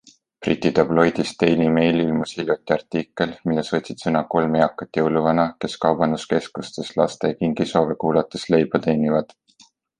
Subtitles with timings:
[0.45, 6.93] Briti tabloidis Daily Mail ilmus hiljuti artikkel, milles võtsid sõna kolm eakat jõuluvana, kes kaubanduskeskustes
[7.03, 9.41] laste kingisoove kuulates leiba teenivad.